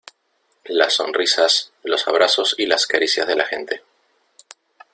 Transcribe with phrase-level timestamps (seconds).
[0.65, 3.83] las sonrisas, los abrazos y las caricias de la gente